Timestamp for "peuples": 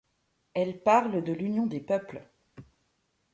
1.79-2.27